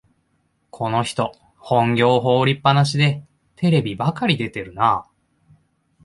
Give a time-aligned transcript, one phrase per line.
[0.71, 3.23] この人、本業を放りっぱなしで
[3.55, 5.05] テレビばかり出てるな